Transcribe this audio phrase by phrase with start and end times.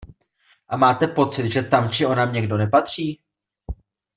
[0.67, 3.21] A máte pocit, že tam či onam někdo nepatří?